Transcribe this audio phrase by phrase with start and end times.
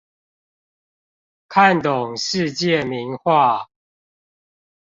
[1.47, 3.67] 看懂世界名畫